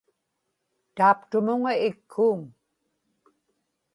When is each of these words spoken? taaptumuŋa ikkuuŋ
taaptumuŋa 0.95 1.71
ikkuuŋ 1.87 2.39